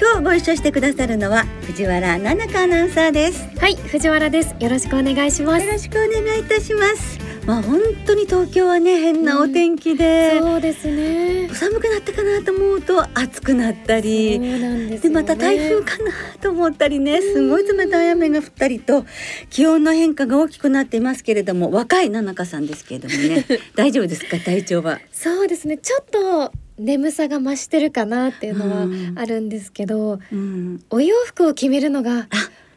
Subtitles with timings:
[0.00, 4.54] 今日ご一緒してくださるのは藤原奈々香アナウンサーですはい、藤原です。
[4.60, 5.66] よろしくお願いします。
[5.66, 11.48] よろしくお願いいたしますまあ本当に東京はね変なお天気で、そうですね。
[11.52, 14.98] 寒くなったかなと思うと暑くなったそうりなんでね。
[14.98, 19.04] でまた台風かなと思ったりねすごい冷たい雨が降ったりと
[19.50, 24.38] 気温の変化が大きくなっていますけれども若い奈々香さんですけれどもね 大丈夫ですか？
[24.38, 25.78] 体調はそうですね。
[25.78, 29.18] ちょっと眠さが増してるかなっていうのはうん。
[29.18, 30.82] あるんですけど、うん。
[30.90, 32.26] お洋服を決めるのがあ。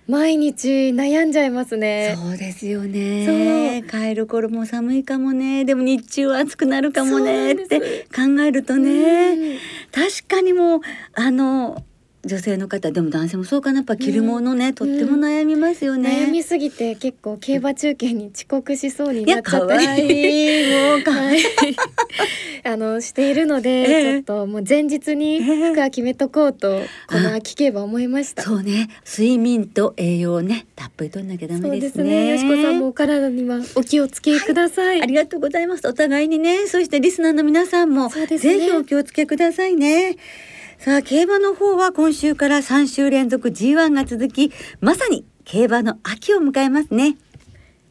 [0.07, 2.17] 毎日悩んじゃいますね。
[2.19, 3.83] そうですよね。
[3.89, 5.63] 帰る頃も寒いかもね。
[5.63, 7.53] でも日中は暑くなるかもね。
[7.53, 9.57] って考えるとね。
[9.91, 10.79] 確かにもう
[11.13, 11.83] あの
[12.23, 16.28] 女性の方でも男性もそうかなやっぱ着るものね、とっても悩みますよね。
[16.28, 21.39] 悩みすぎて結構競馬中継に遅刻しそうになっちゃったりもうかはい、
[22.63, 28.44] あのしているので、ええちょっともう前日に服は決めとこうと、この秋競馬思いました。
[28.44, 32.03] そうね睡眠と栄養をねたっぷりとんなきゃダメですね。
[32.03, 32.28] すね。
[32.30, 35.02] よしこさんもお体にはお気をつけください。
[35.02, 35.88] ありがとうございます。
[35.88, 40.17] お互いにね、そしてリスナーの皆さんも、ねぜひお気をつけくださいね。
[40.83, 47.17] さあ、競馬の方は今週から3週連続 G1 が続き、まさに競馬の秋を迎えますね。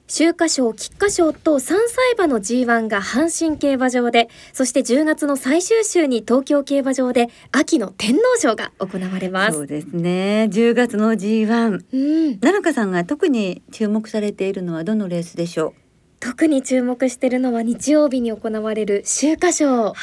[0.08, 1.78] 秋華賞、菊花賞と3歳
[2.16, 9.58] 馬の G1 が阪神競馬場で、そして10月の最終週に東京競馬場で秋の天皇賞が行われます。
[9.58, 10.48] そうですね。
[10.50, 11.70] 10月の G1。
[11.92, 15.74] うん、奈々香さんが特に注目されているのはどのレースでしょ
[16.20, 19.94] 特に注目しているのは日曜日に行われる秋華賞。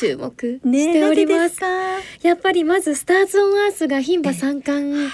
[0.00, 1.56] 注目うしております。
[1.56, 1.66] すか？
[2.22, 5.10] やっぱりまずスターズオンアースが牝馬三冠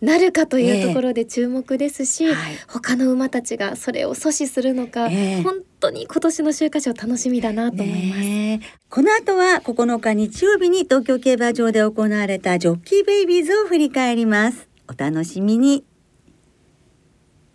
[0.00, 2.34] なるかというところで注目ですし、はい。
[2.68, 5.42] 他の馬たちがそれを阻止するのか、ええ。
[5.42, 8.20] 本当に今年の秋華賞楽しみだなと思います。
[8.20, 8.66] ねえ。
[8.88, 14.68] この後は9日日曜日に東京競馬場で行われたジョッキーベイビーズを振り返ります。
[14.88, 15.84] お楽しみに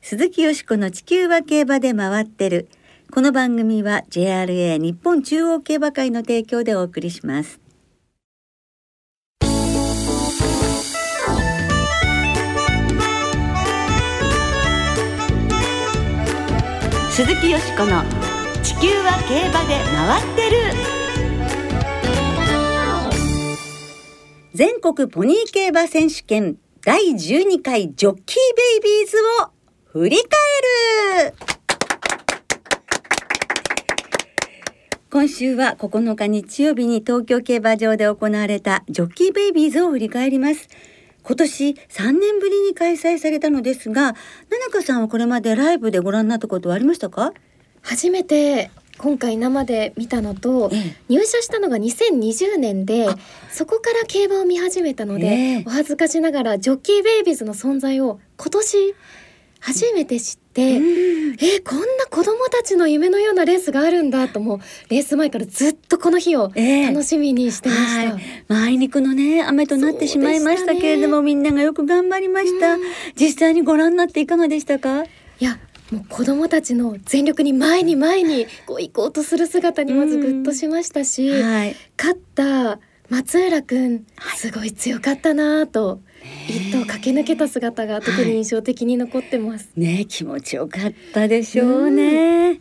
[0.05, 2.67] 鈴木よしこの地球は競馬で回ってる。
[3.09, 7.61] この番組は JRA 日本中央競馬会の提供でお送りします。
[17.11, 18.03] 鈴木よしこの
[18.61, 20.57] 地球は競馬で回ってる。
[24.53, 28.37] 全国ポニー競馬選手権第12回ジョッキー
[28.81, 29.62] ベイビーズを
[29.93, 31.35] 振り返る。
[35.11, 40.67] 今週は9日日曜日に東京競馬場で行われたジョッキーベイビーズを振り返ります。
[41.21, 44.15] 今年3年ぶりに開催されたのですが、
[44.49, 47.31] 奈々香さんはこれまでライブでご覧になったことはありましたか？
[47.83, 50.95] 初めて今回生で見たのと、ええ。
[51.07, 53.09] 入社したのが2020年で
[53.51, 55.63] そこから競馬を見始めたので、ええ。
[55.67, 58.95] お恥ずかしながらジョッキーベイビーズの存在を今年
[59.65, 61.33] 初めて知って、うん。
[61.39, 64.59] えこんな子供たちの夢のようなレースがあるんだともう
[64.89, 66.87] レース前からずっとこの日をええ。
[66.87, 68.13] 楽しみにしてました。
[68.13, 72.81] はい、まあ、あいにくのね雨となってしまいましたけれども、みんながよく頑張りました、うん。
[73.15, 75.03] 実際にご覧になっていかがでしたか？
[75.03, 75.07] い
[75.39, 75.57] や
[75.91, 81.75] もう子供たちの全力に前に前にこう行こうとする姿にまずグッとしましたし、はい。
[81.97, 84.37] 勝った松浦くんはい。
[84.37, 86.01] すごい強かったなぁと
[86.47, 89.69] 一頭駆け抜けた姿が特に印象的に残ってます。
[89.75, 92.59] ね気持ちよかったでしょうね、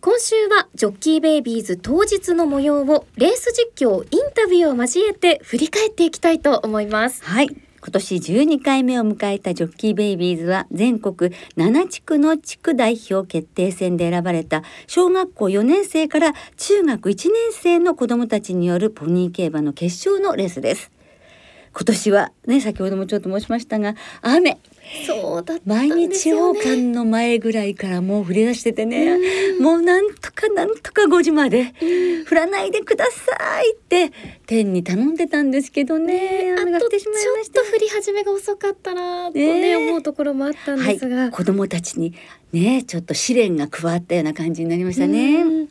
[0.00, 7.24] 今週はジョッキーベイビーズ当日の模様をレース実況インタビューを交えて振り返っていきたいと思います。
[7.24, 7.48] はい
[7.80, 20.90] 今年12回目を迎えたジョッキーベイビーズは全国7地区の地区代表決定戦で選ばれた小学校4年生から中学1年生の子どもたちによるポニー競馬の決勝のレースです。
[21.74, 24.58] 今年はね先ほどもちょっと申しましたが雨。
[25.06, 26.54] そうだった毎日王。
[26.54, 29.18] 冠の前ぐらいからもう降り出しててね。
[29.60, 31.74] もうなんとかなんとか5時まで
[32.30, 34.12] 降らないでくださいって
[34.46, 36.54] 天に頼んでたんですけどね。
[36.56, 39.76] あ雨が降とちょってしまいましたっと降り始めが遅かったなぁとねね。
[39.76, 42.14] 思うところもあったんはいですが、子供たちに
[42.52, 45.42] ねちょっと試練が加わったような感じになりましたね。
[45.42, 45.68] うん。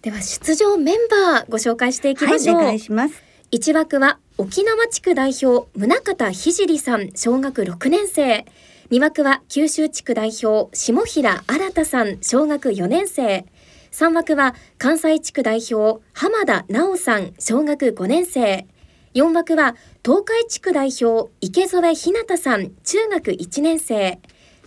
[0.00, 2.56] では出場メンバーご紹介していきはいましょう。
[2.56, 3.22] お願いします。
[3.50, 8.44] 一枠は沖縄地区代表宗像聖さん小学6年生。
[8.90, 13.46] 2枠は九州地区代表下平新さん小学4年生。
[13.92, 18.66] 3枠は関西地区代表浜田直さん小学5年生。
[19.14, 19.74] 4枠は
[20.04, 24.20] 東海地区代表池添ひなたさん中学1年生。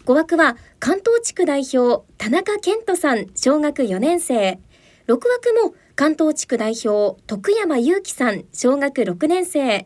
[0.03, 4.59] 5枠は関東地区代表田中健人さん小学4年生。
[5.07, 5.27] 6枠
[5.63, 9.85] も関東地区代表徳山祐樹さん小学6年生。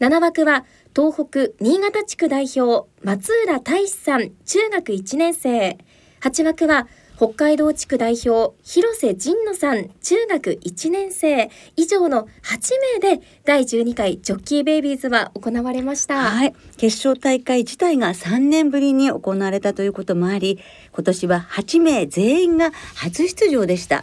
[0.00, 5.78] 7枠は東北新潟地区代表松浦大志さん中学1年生。
[6.20, 11.48] 8枠は北海道地区代表広瀬仁野さん中学1年生。
[11.76, 16.24] 以上の8名で第12回ジョッキーベイビーズは行われました。
[16.24, 16.52] はい。
[16.76, 20.58] 決勝大会自体が3年ぶりに行われたということもあり
[20.90, 24.02] 今年は8名全員が初出場でした。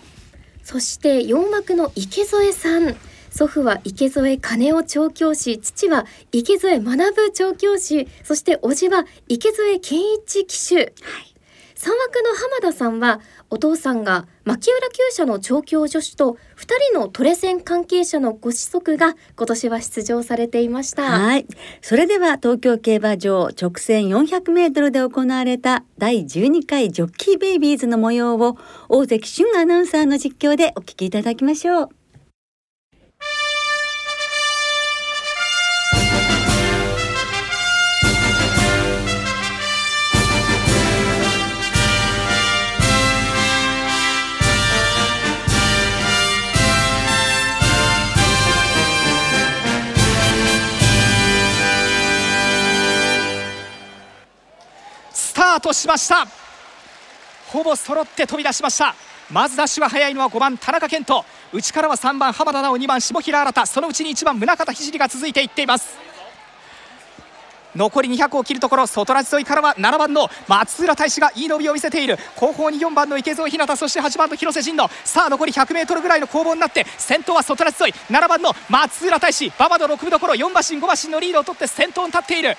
[0.69, 2.95] そして4枠の池添さん。
[3.31, 11.28] 祖父は池添金夫調教師父は池添学調教師そして叔父は池添健一騎手、はい、
[11.79, 21.03] 3枠の浜田さんはお父さんが牧浦厩舎の調教助手と2人のトレセン関係者のご子息が今年は出場されていました。
[21.03, 21.45] はい。
[21.81, 28.57] それでは東京競馬場直線400メートルで行われた第12回ジョッキーベイビーズの模様を
[28.89, 31.98] 大関俊アナウンサーの実況でお聞きいただきましょう。
[55.49, 56.27] タートしました。
[57.47, 58.93] ほぼ揃って飛び出しました。
[59.31, 61.25] まずダッシュが速いのは5番田中健人。
[61.51, 63.65] 内からは3番浜田直2番下平新。
[63.65, 65.97] そのうちに1番宗像聖が続いていっています。
[67.75, 72.17] 残り200を切るところ外ラジ沿いからは7番の松浦大志がいい伸びを見せている。
[72.35, 74.87] 後方に4番の池添日向そして8番の広瀬陣野。
[75.03, 77.93] さあ残り 100m ぐらいの攻防になって先頭は外ラジ沿い。
[78.11, 82.55] 7番の松浦大志馬場の6分どころ4馬身5馬身のリードを取って先頭に立っている。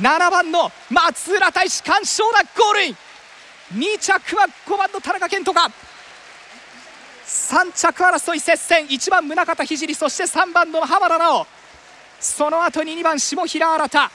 [0.00, 2.96] 7番の松浦大志完勝だゴールイン。
[3.74, 5.70] 2着は5番の田中健人か。
[7.26, 8.86] 3着争い接戦。
[8.86, 11.46] 1番宗像聖そして3番の浜田直
[12.18, 14.10] その後に2番下平新。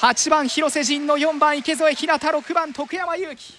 [0.00, 3.54] 8番広瀬陣の4番池添日向6番徳山祐希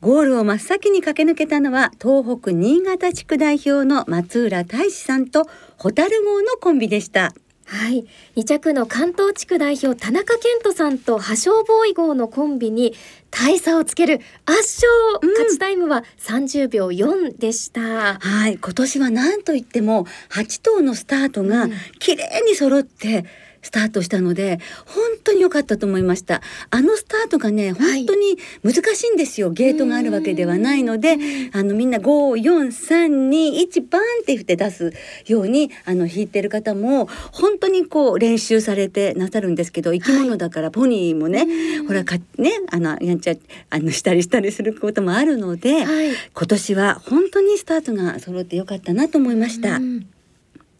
[0.00, 5.48] ゴールを真っ先に駆け抜けたのは東北新潟地区代表の松浦大志さんと
[5.78, 7.32] 蛍号のコンビでした。
[7.68, 8.06] はい、
[8.36, 12.94] 2着の関東地区代表田中健人さんと破傷ボーイ号のコンビに
[13.30, 14.88] 大差をつける圧勝、
[15.20, 18.18] うん、勝ちタイムは30秒4でした。
[18.18, 18.56] はい。
[18.56, 21.68] 今年は何といっても8頭のスタートが
[21.98, 23.26] 綺麗に揃って、うん
[23.68, 26.40] スタートしたので本当に良かったと思いました。
[26.70, 31.18] あのスタートがね本当に難しいんですよ、はい、ゲートがあるわけではないので
[31.52, 34.94] あのみんな54321バーンって振って出す
[35.26, 43.34] ようにあの弾いてる方も本当にこう練習されてなさるんですけど生き物だからポニーもね、はい、ほらかねあのやんちゃ
[43.68, 49.78] あのしたりしたりすることもあるので、はい、今年は本当にスタートが揃ってよかったなと思いました。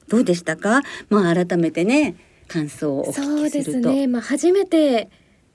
[0.09, 0.81] どうでしたか？
[1.11, 2.15] まあ改めてね
[2.49, 3.33] 感想をお聞きすると。
[3.33, 5.11] そうですね、まあ、初めて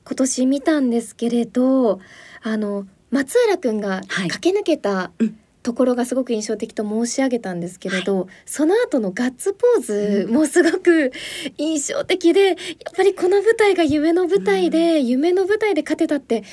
[0.06, 2.00] 今年見たんですけれど
[2.42, 5.40] あの松浦君が駆け抜けた、はいうん。
[5.64, 11.12] ところがすごく印象的と申し上げたんですけれど、はい、その後のガッツポーズもすごく
[11.58, 12.56] 印象的でやっ
[12.96, 16.44] ぱりこの舞台が夢の舞台で、うん、夢の舞台で勝てたって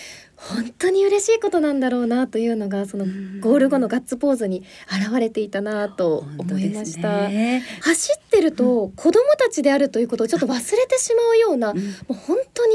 [0.48, 3.04] 本当に嬉しいことなんだろうなというのがその
[3.40, 12.72] ゴール後のガッツポーズに現れていたなと思いました、ね、走ってると子供たちであるということをちょっと忘れてしまうような、うん、もう本当に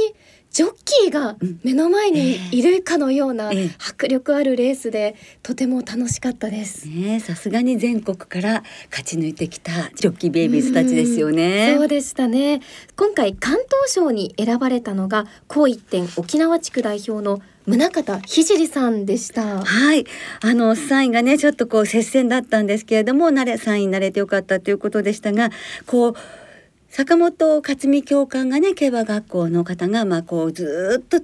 [0.52, 6.88] ジョッキーが目の前にいるかのような迫力あるレースでとても楽しかったです。
[6.88, 11.74] ね、さすがに全国から勝ち抜いてきたジョッキーベイビーズたちですよね。
[11.74, 12.62] うそうでしたね。
[12.96, 17.78] 今回関東賞に選ばれたのが高一点沖縄地区代表の宗
[18.44, 19.64] 像聖さんでした。
[19.64, 20.06] はい、
[20.42, 25.50] あの3位がねちょっとこう接戦だったんですけれども、なれ3位になれてよかったということでしたが、
[25.86, 26.16] こう。
[26.88, 31.20] 坂本克美教官がね競馬学校の方がまあこうずっと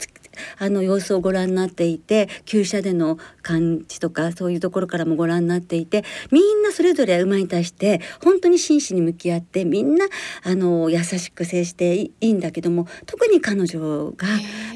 [0.57, 10.05] あの様子をご覧になっていて厩舎での感じとかそういうところからもご覧になっていてみんなそれぞれ馬に対して本当に真摯に向き合ってみんな
[10.43, 14.27] あの優しく接していいんだけども特に彼女が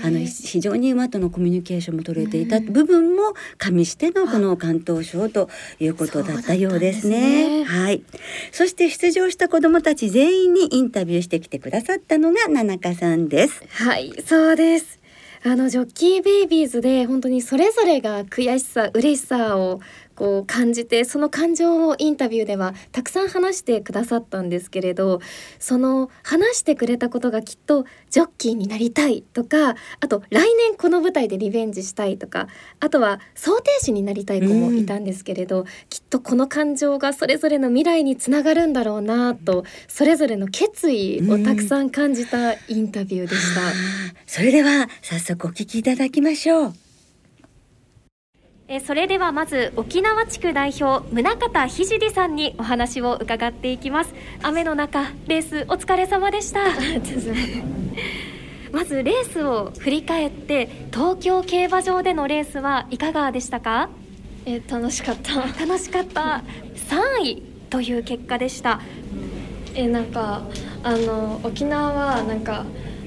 [0.03, 7.15] あの非常に馬とのコミュニケーションも取れていた部分も加味してのこの関東賞ということだったようですね。
[7.45, 8.03] すねはい。
[8.51, 13.63] そして出場した子どもたち全員にインタビューしてきてくださったのが七中さんです。
[13.69, 15.04] はいそうです
[15.47, 19.79] あのジョッキーベイビーズで本当にそれぞれが悔しさ嬉しさを
[20.15, 25.19] こう感じてその感情をインタビューではたくさん話してくださったんですけれど
[25.59, 32.47] その話してくれたことがきっとジョッキーになりたいとかあと来年この舞台でリベンジしたいとか
[32.79, 43.61] あとは想定士になりたい子もいたんですけれど、うん、きっとこの感情がそれぞれの未来につながるんだろうなとそれぞれの決意をたくさん感じたインタビューでした。
[43.61, 43.71] うん、
[44.25, 46.84] それでは早速お聞きいただきましょう。
[48.67, 51.69] えそれではまず沖縄地区代表宗像
[51.99, 54.13] 聖さんにお話を伺っていきます。
[54.41, 56.61] 雨の中レースお疲れ様でした。
[58.73, 63.89] まずレースを振り返って東京競馬場でのレースはいかがでしたか？
[64.47, 65.35] え楽しかった。
[65.63, 66.41] 楽しかった。
[67.19, 68.81] 3位という結果でした。
[69.75, 70.41] えなんか
[70.83, 72.65] あの沖縄はなんか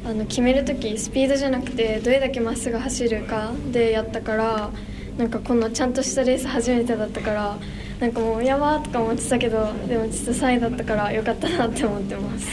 [0.08, 4.70] あの決める時スピードじゃなくてどれだけまっすぐ走るかでやったから
[5.18, 7.58] なんかこんなちゃんとしたレース初めてだったから
[7.98, 12.46] なんかもうやばーとか思ってたけどでも実際3位だったからよかったなって思ってます。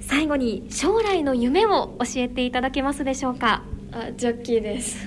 [0.00, 3.64] 最後に将来の夢を教えていただけますでしょうか？
[3.90, 5.04] あジョッキーです。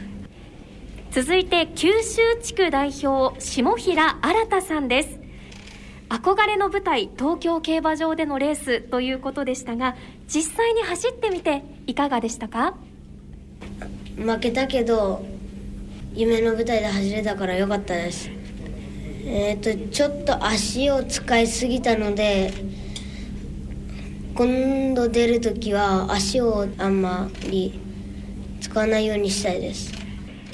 [1.12, 5.20] 続いて九州地区代表下平新さんです。
[6.10, 9.96] 憧れの舞台東京競馬場でのレースということでしたが
[10.28, 12.74] 実際に走ってみていかがでしたか？
[14.18, 15.24] 負けたけど
[16.20, 18.30] 夢の舞台で走れたから良かったです。
[19.26, 22.54] えっ、ー、とちょっと足を使いすぎたので
[24.36, 27.80] 今度出る時は足をあんまり
[28.60, 29.94] 使わないようにしたいです。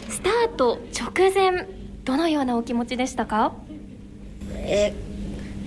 [0.08, 1.68] スタート直前
[2.04, 3.54] どのようなお気持ちでしたか？
[4.54, 4.94] え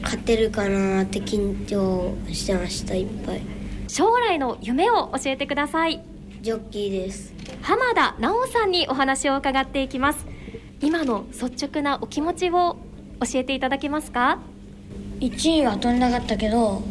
[0.02, 3.40] 勝てるかなって緊張してましたいっぱい。
[3.88, 6.04] 将来の夢を教えてください。
[6.40, 7.34] ジョッキーです
[7.68, 10.24] 浜田直さんにお話を伺っていきます。
[10.80, 12.78] 今の率直なお気持ちを
[13.20, 14.38] 教えていただけますか
[15.20, 16.82] ？1位は取れなかったけど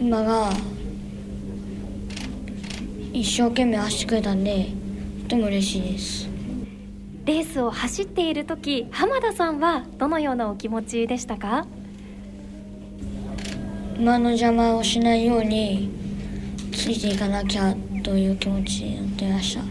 [0.00, 0.52] 馬が
[3.12, 4.68] 一生懸命走ってくれたんで
[5.24, 6.28] とても嬉しいです。
[7.24, 11.66] レースを走っている時浜田さんはどのようなお気持ちでしたか？
[13.98, 15.90] 馬の邪魔をしないように
[16.70, 19.62] ついていかなきゃという気持ちになってました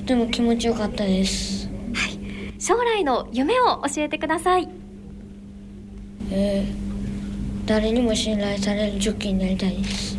[0.00, 1.68] とても気持ちよかったです。
[1.94, 2.60] はい。
[2.60, 4.68] 将来の夢を教えてください。
[6.30, 10.16] えー、誰にも信頼されるジョッキーになりたいです。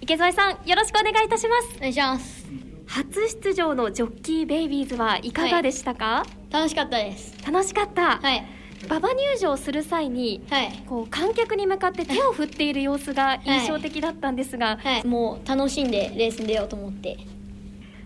[0.00, 1.76] 池添さんよろしくお願いいたします。
[1.76, 2.46] お願いします。
[2.86, 7.34] 初出場のジョッキーベイビーズはいかがでしたか、はい、楽しかったです。
[7.44, 8.18] 楽しかった。
[8.18, 8.55] はい
[8.86, 14.94] 馬場入場する際に、はい、こう観客に向かって手を振っている様子が印象的だったんですが、はい。
[14.94, 17.18] はい、もう楽しんでレースに出ようと思って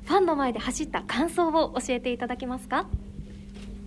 [0.07, 2.87] ファンの前で走った感想を教えていただけますか？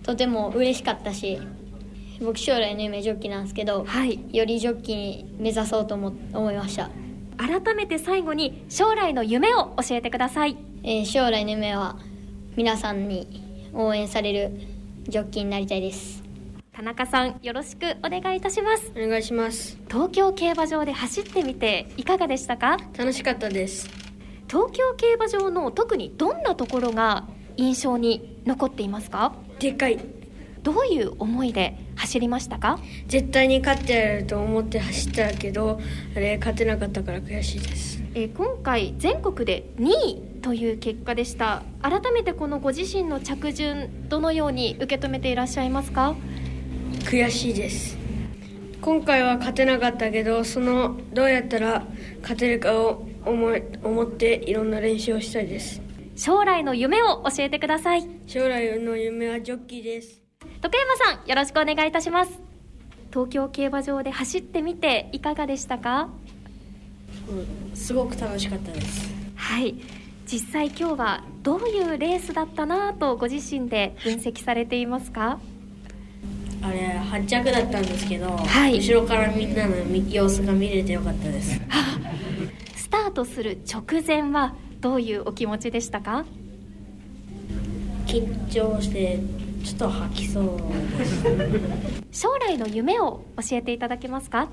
[0.02, 1.38] とても嬉しかったし
[2.20, 6.90] 僕将来の夢ジョッキーなんですけど、はい、よりジョッキーに目指そうと思思いました。
[7.36, 11.98] 改めて最後に将来の夢を教えてください、えー、将来の夢は
[12.56, 13.42] 皆さんに
[13.74, 14.60] 応援される
[15.08, 16.22] ジョッキーになりたいです
[16.74, 18.92] 田中さんよろしくお願いいたします。
[18.96, 19.78] お願いします。
[19.86, 22.78] 東京競馬場で走ってみていかがでしたか？
[22.98, 23.88] 楽しかったです。
[24.48, 29.34] 東京競馬場の特にどんなところが印象に残っていますか？
[29.60, 30.00] でかい。
[30.64, 32.80] どういう思いで走りましたか？
[33.06, 35.78] 絶対に勝ってやると思って走ったけど
[36.16, 38.02] あれ勝てなかったから悔しいです。
[38.16, 41.62] え今回全国で2位という結果でした。
[41.82, 46.16] 改めてこのご自身の着順どのように受け止めていらっしゃいますか？
[47.02, 47.96] 悔しいです。
[48.80, 51.86] 今回は勝てなかったけどそのどうやったら
[52.20, 55.80] 勝てるかを思い思っていろんな練習をしたいです。
[56.16, 58.06] 将来の夢を教えてください。
[58.26, 60.20] 将来の夢はジョッキーです。
[60.60, 62.40] 徳山さんよろしくお願いいたします。
[63.10, 66.08] 東京競馬場で走ってみていかがでしたか、
[67.28, 69.08] うん、すごく楽しかったです。
[69.36, 69.76] はい。
[70.26, 75.38] 実際今日はどういうレースだったなとご自身で分析されていますか？
[76.66, 76.80] あれ
[77.10, 79.76] 発着だったんですけど、はい、後ろからみんなの
[80.08, 81.60] 様子が見れてよかったです。
[82.74, 86.24] スタートする直前はどういうお気持ちでしたか？
[88.06, 89.18] 緊張して
[89.62, 92.22] ちょっと吐きそうです。
[92.22, 94.48] 将来の夢を教えていただけますか？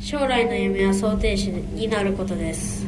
[0.00, 2.84] 将来の夢は想定士になることです。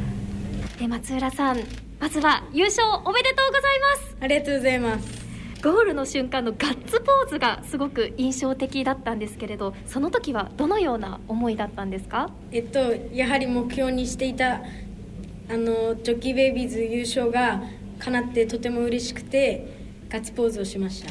[0.79, 1.59] で松浦さん
[2.01, 4.17] まずは優勝おめでとうございます。
[4.21, 5.24] ありがとうございます
[5.65, 12.29] ゴールの瞬間のガッツポーズがすごく印象的だったんですけれどその時はどのような思いだったんですか？
[12.53, 14.61] えっとやはり目標にしていたあ
[15.49, 17.63] のジョッキーベイビーズ優勝が
[17.99, 19.67] 叶ってとても嬉しくて
[20.11, 21.11] ガッツポーズをしました。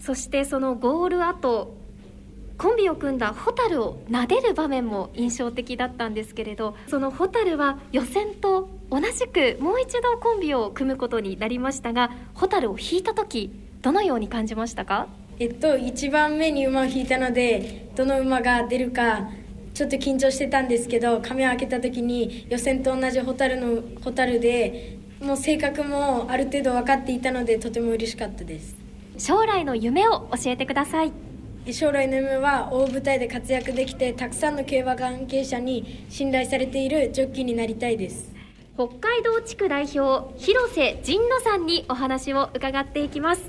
[0.00, 1.76] そしてそのゴール後
[2.58, 13.52] コンビを組んだホタルを撫でる場面も印象的だったんですけれどそのホタルは予選と同じくもう一度コンビを組むことになりましたがホタルを引いた時
[13.84, 15.08] どのように感じましたか？
[15.38, 19.28] えっと1番目に馬を引いたのでどの馬が出るか
[19.74, 28.74] ちょっと緊張してたんですけど髪を開けた時に予選と同じホタルのホタルでもう性格もある程度分かっていたのでとても嬉しかったです。
[29.18, 31.12] 将来の夢を教えてください。
[31.70, 38.32] 将来の夢は大舞台で活躍できてたくさんの競馬関係者に信頼されているジョッキーになりたいです。
[38.76, 43.42] 北海道地区代表広瀬仁野さんにお話を伺っていきます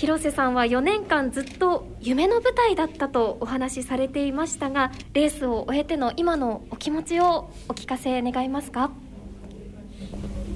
[0.00, 8.90] 広瀬さんは4年間ずっと夢の舞台だったとお話しされていましたがレースを終えての今のお気持ちをお聞かせ願いますか？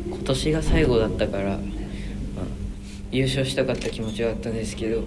[0.09, 1.59] 今年が最後だったから、まあ、
[3.13, 5.07] 優勝したかった気持ちはあったんですけど、まあ、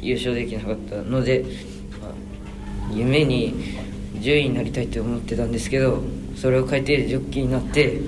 [0.00, 1.44] 優勝できなかったので、
[2.02, 2.10] まあ、
[2.92, 3.54] 夢に
[4.14, 6.02] 10位になりたいって思ってたんですけど
[6.34, 8.00] それを変えてジョッキーになって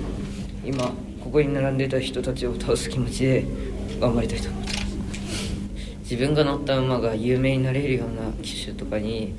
[0.65, 0.91] 今
[1.23, 3.45] ここに並んでた人たちを倒す気持ちで
[4.01, 4.68] 頑張りたいと思ってます。
[6.09, 9.35] 自分が乗った馬が有名になれるような騎手とかに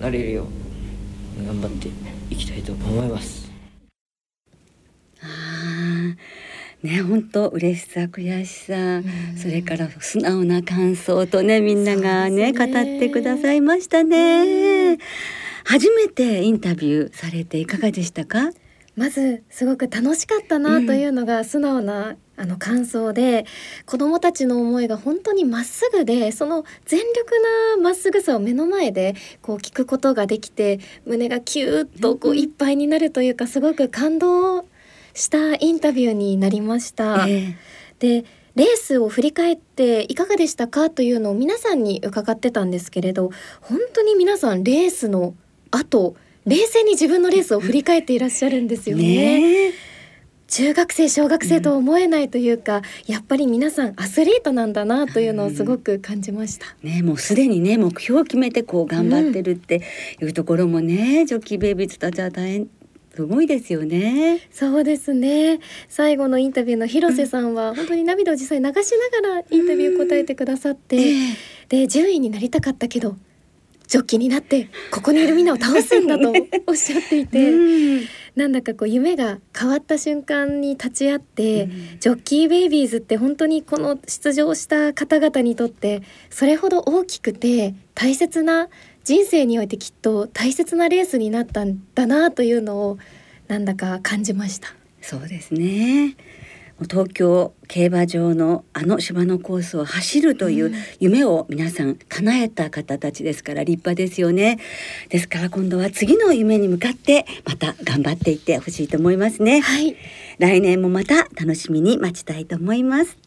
[0.00, 0.48] なれるよ
[1.40, 1.88] う頑張って
[2.30, 3.48] いきたいと思います。
[6.82, 9.02] ね本当嬉しさ悔しさ、
[9.36, 14.98] それから素直な感想とねみんながね、ね、語ってくださいましたね、
[15.64, 18.50] 初めてインタビューされていかがでしたか？
[19.00, 23.46] まずすごく楽しかったなというのが素直な、あの感想で
[23.86, 27.32] 子どもたちの思いが本当にまっすぐでその全力
[27.76, 34.66] なまっすぐさを目の前でこう聞くことができて胸がキューッとこういっぱいになるというかすごく感動
[35.12, 37.26] したインタビューになりました。
[37.26, 45.34] えー、でレースを振り返っていかがでしたかというのを皆さんに伺ってたんですけれど本当に皆さんレースの
[45.70, 46.16] 後
[46.50, 49.68] 冷静に自分のレースを振り返っていらっしゃるんですよね。
[49.68, 49.72] ね
[50.48, 56.66] 中学生小学生と思えないというか、うん、やっぱり皆さんアスリートなんだなというのをすごく感じました。
[56.82, 59.82] うん、ねもうすでにね目標を決めてこう頑張ってるって
[60.20, 62.68] いうところもね、うん、ジョッキーベイビーズたちは大変
[63.14, 64.40] すごいですよね。
[64.50, 65.60] そうですね。
[65.88, 71.14] 最後のインタビューの広瀬さんは、本当に涙を実際流しながらインタビュー答えてくださって、
[71.68, 73.16] で順位になりたかったけど
[73.90, 76.32] ジョッキになってここにいるみんなを倒すんだと
[76.68, 78.04] おっしゃっていて、うん、
[78.36, 88.68] なんだかこう夢が変わった瞬間に立ち会って、うん、ジョッキーベイビーズって本当にこの出場した方々にとってそれほど大きくて大切な
[89.02, 92.98] 人生においてきっと大切なレースになったんだなというのを
[93.48, 94.72] なんだか感じました。
[95.02, 96.14] そうですね。
[96.88, 104.58] 東京競馬場のあの芝のコースを走るという夢を皆さん叶えた方たちですから立派ですよね。
[105.08, 109.96] ですから今度は次の夢に向かってまた頑張っていってほしいと思いますね、はい、
[110.38, 113.18] 来年もまた楽しみに待ちたいと思います。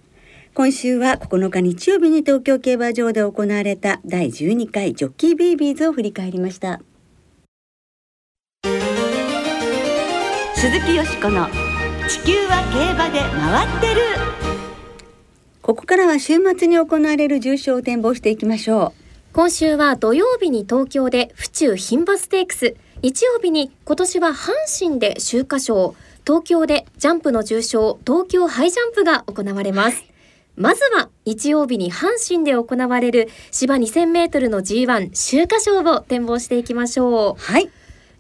[0.56, 6.80] 今週は9日日曜日に東京競馬場で行われた第12回ジョッキーベイビーズを振り返りました。
[10.64, 11.48] 鈴木よしこの
[12.08, 14.02] 地球は競馬で回ってる。
[15.62, 19.34] ここからは週末に行われる重賞を展望していきましょう。
[19.34, 22.76] 今週は土曜日に東京で府中牝馬ステークス。
[23.02, 25.96] 日曜日に今年は阪神で秋華賞。
[26.26, 30.14] 東京でジャンプの重賞東京ハイジャンプが行われます、はい
[30.56, 37.42] まずは日曜日に阪神で行われる芝2000メートルの G1 秋華賞を展望していきましょう。
[37.42, 37.72] はい。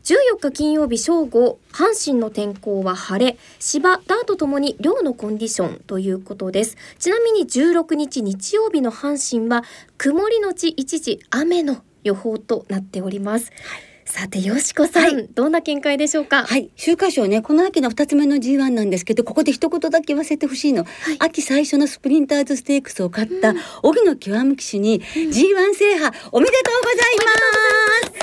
[0.04, 6.76] 14日金曜日正午、阪神の天候は晴れ、芝、ダートともに量のコンディションということです。
[7.00, 9.64] ちなみに16日日曜日の阪神は、
[9.98, 13.46] 曇りのち一時雨の予報となっております。
[13.46, 16.46] はいさてよしこさん、はい、どんな見解でしょうか？
[16.46, 16.70] はい。
[16.76, 27.18] 週刊賞ねこの秋の二つ目の G1 なんですけどここで一言だけ言わせてほしいの、はい、秋最初のスプリンターズステークスを勝った荻野極騎手に G1 制覇おめでとうござい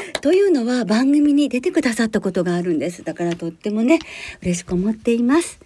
[0.04, 3.02] ます、というのは番組に出てくださったことがあるんです。
[3.02, 3.98] だからとってもね
[4.42, 5.60] 嬉しく思っています。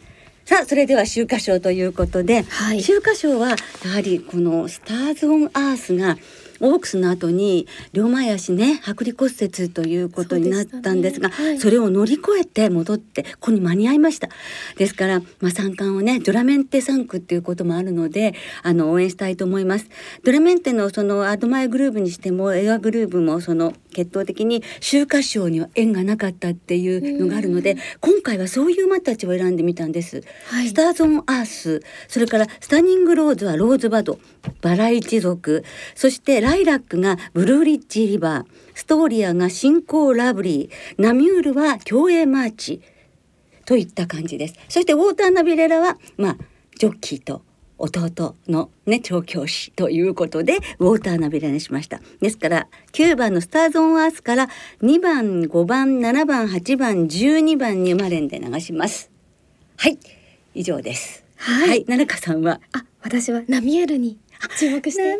[0.44, 2.78] さあそれでは秋華賞ということで、はい。
[2.78, 3.56] 秋華賞はや
[3.90, 6.18] はりこのスターズ・オン・アースが
[6.64, 11.48] オークスの後に両前足ね剥離骨折ということになったんですがそね。
[11.50, 11.70] はい。
[11.70, 14.28] れを乗り越えて戻ってここに間に合いました。
[14.76, 19.88] ですから、まあ、三冠をねドラメンテ3区っていうこともあるのであの応援したいと思います。
[20.24, 30.68] ドゥラメンテのそのアドマイヤグルーヴにしてもエアグルーヴもその血統的に秋華賞には縁がなかったっていうのがあるので今回はそういう馬たちを選んでみたんです、はい。
[30.68, 34.18] スターズ・オン・アースそれからスタニング・ローズはローズバド
[34.60, 42.80] 薔薇一族そしてライラックがブルーリッジ・リバーストーリアがシンコウラブリイナミュールは競泳マーチ
[43.64, 44.54] といった感じです。
[44.68, 46.36] そしてウォーターナビレラはまあ
[46.78, 47.42] ジョッキーと
[47.76, 52.00] 弟のね調教師ということでウォーターナビレラにしました。
[52.20, 54.48] ですから9番のスターズ・オン・アースから
[54.82, 59.10] 2番5番7番8番12番に生まれんで流します。
[59.76, 59.98] はい
[60.54, 61.24] 以上です。
[61.36, 61.84] はい。
[61.84, 62.60] 奈々香さんは？
[62.72, 64.18] あ、私はナミュールに
[64.56, 65.16] 注目して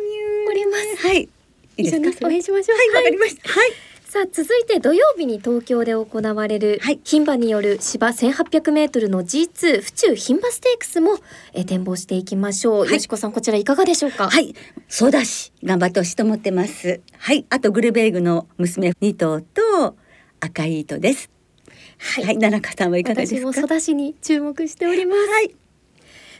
[0.47, 1.07] おります。
[1.07, 1.29] はい
[1.77, 2.27] いいですか？
[2.27, 2.77] 応援しましょう。
[2.77, 3.71] はいわかりましたはい
[4.05, 11.17] さあ続いて土曜日に東京で行われるはい牝馬による芝1800メートルの G2 府中牝馬ステークスも、
[11.53, 12.79] えー展望していきましょう。
[12.81, 14.29] はいよしこさんこちらいかがでしょうか？
[14.29, 14.55] はい、
[14.87, 17.01] そうだし、頑張ってほしいと思ってます。
[17.17, 19.97] はい、あとグルベーグの娘2頭と
[20.39, 21.29] 赤い糸です。
[21.97, 23.61] ははい、奈々香さんはいかがです私か。
[23.61, 25.29] も育ちに注目しております。
[25.29, 25.55] はい、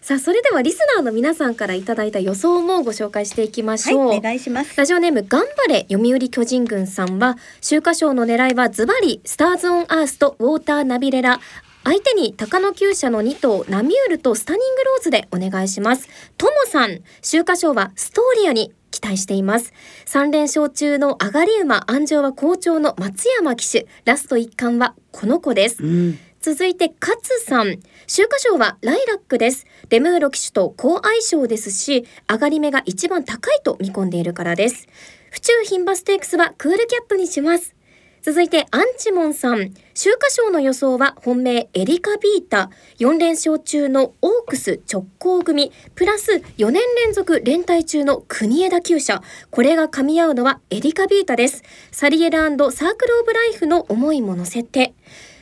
[0.05, 4.07] さあそれではリスナーの皆さんからいただいた予想もご紹介していきましょう。
[4.09, 4.77] はい、お願いします。
[4.77, 11.39] ラジオネーム頑張れ読売巨人軍さんは秋華賞の狙いはズバリスターズオンアースとウォーターナビレラ。
[11.83, 16.07] 相手に高野厩舎の2頭ナミュールとスタニングローズでお願いします。
[16.37, 19.73] ともさん秋華賞はストーリアに期待しています。
[20.05, 23.87] 3連勝中の上がり馬安城は好調の松山騎手。
[24.05, 25.83] ラスト一冠はこの子です。
[25.83, 27.79] うん、続いて勝さん。
[28.03, 29.65] 秋華賞はライラックです。
[29.89, 34.87] レムーロ騎手と好相性ですし上がり目が一番高いと見込んでいるからです。
[35.31, 37.73] 府中牝馬ステークスはクールキャットにします。
[38.21, 39.73] 続いてアンチモンさん。
[39.95, 42.69] 秋華賞の予想は本命エリカビータ。
[42.99, 45.71] 4連勝中のオークス直行組。
[45.95, 49.23] プラス4年連続連帯中の国枝厩舎。
[49.49, 51.63] これが噛み合うのはエリカビータです。
[51.91, 54.93] サリエラサークルオブライフの思いも乗せて。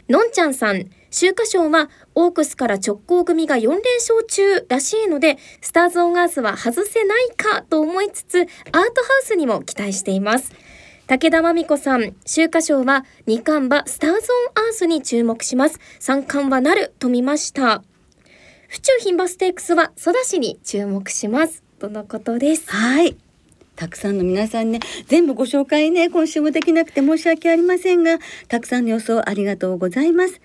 [0.10, 8.84] のんちゃんさん、秋華賞はオークスから直行組が4連勝中らしいので、スターズオンアースは外せないかと思いつつ、アートハ
[9.22, 10.52] ウスにも期待しています。
[11.08, 15.80] 武田真美子さん、秋華賞は2冠馬スターズオンアースに注目します。
[16.00, 17.84] 3冠はなると見ました。
[18.68, 21.64] 府中牝馬ステークスはソダシに注目します。
[21.80, 22.70] とのことです。
[22.72, 23.23] はい。
[23.76, 30.42] たくさんの皆さんね、全部ご紹介ね、今週もできなくて申し訳ありませんが、たくさんの予想ありがとうございます。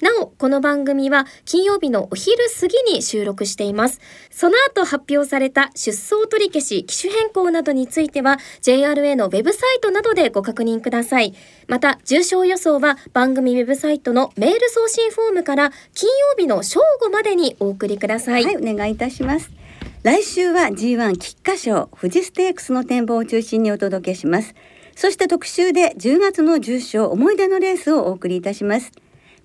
[0.00, 4.00] なお、この番組は金曜日のお昼過ぎに収録しています。
[4.30, 11.32] その後発表された出走取り消し、機種変更などについては JRA のウェブサイトなどでご確認ください。
[11.68, 18.44] また、重賞予想は番組ウェブサイトのメール送信フォームから金曜日の正午までにお送りください。
[18.44, 19.63] はい、お願いいたします。
[20.04, 24.54] 来週は G1 菊花賞富士ステークスの展望を中心にお届けします。
[24.94, 28.92] そして特集で10月の重賞思い出のレースをお送りいたします。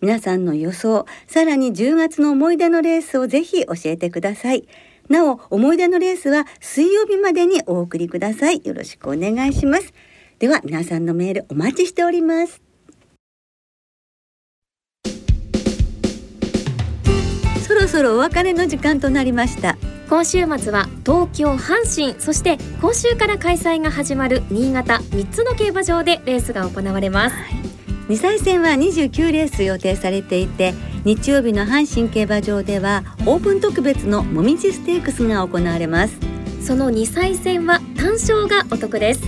[0.02, 4.68] 皆さんの予想、さらに10月の思い出のレースをぜひ教えてください。
[5.08, 8.62] なお、思い出のレースは水曜日までにお送りください。
[8.66, 9.94] よろしくお願いします。
[10.40, 12.62] では、皆さんのメールお待ちしております。
[17.66, 19.78] そろそろお別れの時間となりました。
[20.10, 27.36] 今週末は東京、阪神、そして今週から開催が始まる新潟3つの競馬場でレースが行われます。
[28.08, 30.74] 2歳戦は29レース予定されていて
[31.06, 36.18] 日曜日の阪神競馬場ではオープン特別のもみじステークスが行われます。
[36.60, 39.22] その2歳戦は単勝がお得です。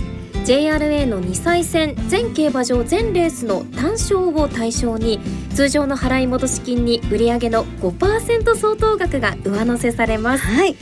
[0.44, 5.20] JRA の2歳戦全競馬場全レースの単勝を対象に
[5.54, 10.44] 通常の払い戻し金に売上の5%相当額が上乗せされます。
[10.44, 10.76] はい。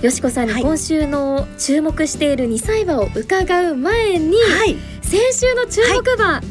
[0.00, 0.62] よしこさんにはい。
[0.62, 4.76] 今週の注目している2歳馬を伺う前に、はい
[5.08, 6.42] 先週の注目馬、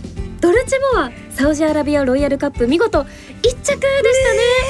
[0.41, 3.05] ドルチェモアサウジアラビアロイヤルカップ見事
[3.43, 3.79] 一着でしたね。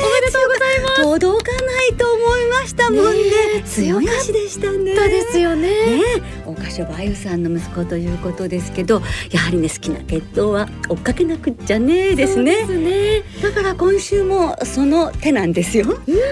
[0.04, 1.20] おめでとうございます。
[1.20, 5.62] 届かないと思いましたもんね強い足でしたねですよね。
[5.62, 6.04] ね
[6.46, 9.02] 大岡所あゆさんの息子ということですけど
[9.32, 12.66] やはりね好きな血統は追っかけなくっちゃねですね。
[12.66, 13.24] ね。
[13.42, 15.86] だから今週もその手なんですよ。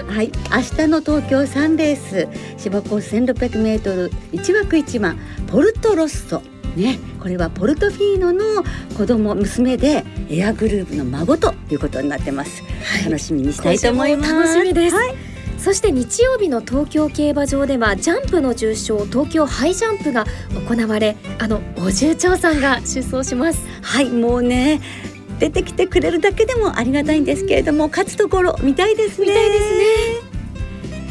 [0.06, 6.42] はい、明日の東京サンレース芝コース 1600m 1枠1番ポルトロッソ
[6.76, 8.62] ね、これはポルトフィーノの
[8.96, 12.62] 子供娘でエアグループの孫ということになってます。
[12.62, 14.32] はい、楽しみにしたいと思います。
[14.32, 14.94] 楽しみです。
[14.94, 15.14] はい
[15.58, 20.24] そして日曜日の東京競馬場ではジャンプの重賞東京ハイジャンプが
[20.68, 24.80] 行われあのお重長さんが出走しますはいもうね
[25.38, 30.25] 出てきてくれるだけでもありがたいんですけれども勝つところ見たいですね見たいですね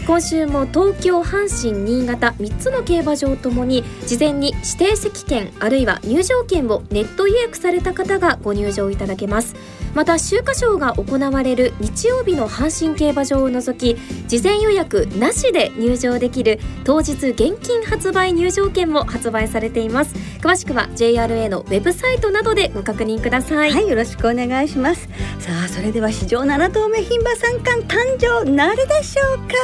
[0.05, 9.55] 今週も東京阪神新潟3つの競馬場ともに事前に指定席券あるいは入場券をネット予約された方がご入場いただけます。
[9.95, 20.13] また秋華賞が行われる日曜日の阪神競馬場を除き事前予約なしで入場できる当日現金発売入場券も発売されています。
[20.45, 23.71] 詳しくは JRA のウェブサイトなどでご確認ください。
[23.71, 25.09] はいよろしくお願いします。
[25.39, 29.55] さあそれでは史上7頭目牝馬三冠誕生なるでしょうか。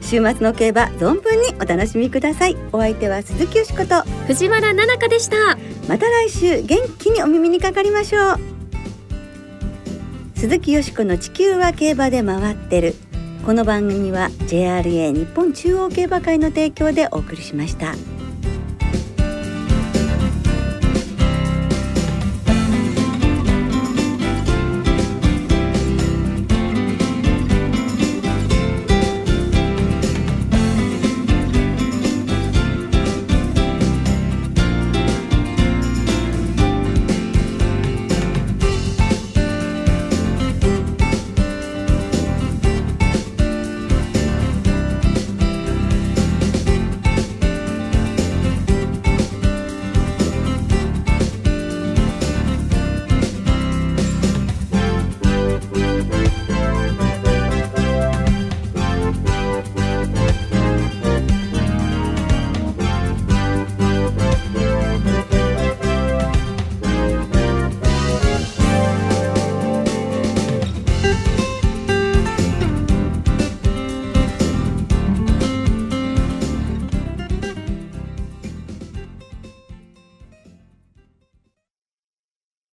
[0.00, 2.56] 週末の競馬存分にお楽しみください。
[2.72, 4.02] お相手は鈴木よしこと。
[4.26, 5.58] 藤原奈々香でした。
[5.86, 8.40] また来週元気にお耳にかかりましょう。
[10.34, 12.94] 鈴木よしこの地球は競馬で回ってる。
[13.44, 17.92] この番組は JRA 日本中央競馬会の提供でお送りしました。